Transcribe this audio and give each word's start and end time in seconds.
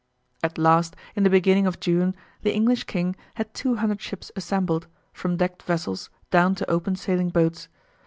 At 0.41 0.57
last 0.57 0.95
in 1.15 1.21
the 1.21 1.29
beginning 1.29 1.67
of 1.67 1.79
June 1.79 2.15
the 2.41 2.51
English 2.51 2.85
King 2.85 3.15
had 3.35 3.53
two 3.53 3.75
hundred 3.75 4.01
ships 4.01 4.31
assembled, 4.35 4.87
from 5.13 5.37
decked 5.37 5.61
vessels 5.61 6.09
down 6.31 6.55
to 6.55 6.67
open 6.71 6.95
sailing 6.95 7.29
boats. 7.29 7.67